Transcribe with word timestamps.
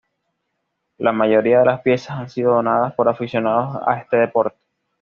La 0.97 1.11
mayoría 1.11 1.59
de 1.59 1.65
las 1.67 1.81
piezas 1.81 2.17
han 2.17 2.27
sido 2.27 2.55
donadas 2.55 2.95
por 2.95 3.07
aficionados 3.07 3.83
a 3.85 3.99
este 3.99 4.17
deporte. 4.17 4.57